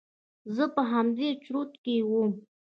زه 0.55 0.63
په 0.75 0.81
همدې 0.91 1.29
چورت 1.45 1.71
کښې 1.83 1.95
وم. 2.09 2.31